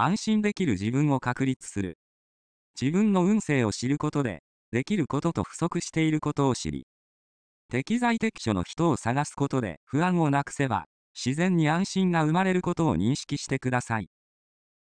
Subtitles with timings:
[0.00, 1.98] 安心できる自分を確立する。
[2.80, 6.86] 自分の運勢を知ることで、できることと不足していることを知り、
[7.70, 14.08] 適材適所の人を探すことで不安をなくせば、自然に安心が生まれることを認識してください。